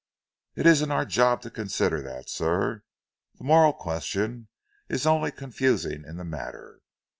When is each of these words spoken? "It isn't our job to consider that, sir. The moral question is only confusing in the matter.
"It 0.55 0.65
isn't 0.65 0.89
our 0.89 1.05
job 1.05 1.43
to 1.43 1.51
consider 1.51 2.01
that, 2.01 2.27
sir. 2.27 2.81
The 3.37 3.43
moral 3.43 3.71
question 3.71 4.47
is 4.89 5.05
only 5.05 5.31
confusing 5.31 6.03
in 6.07 6.17
the 6.17 6.25
matter. 6.25 6.81